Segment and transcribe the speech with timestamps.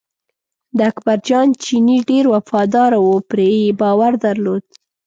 [0.77, 4.63] د اکبر جان چینی ډېر وفاداره و پرې یې باور درلود.